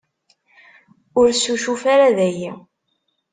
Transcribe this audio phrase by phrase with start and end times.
[1.19, 2.51] Ur succuf ara dayi.